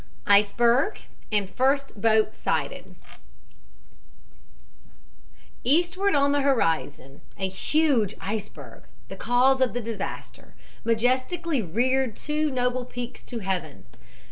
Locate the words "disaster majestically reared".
9.79-12.15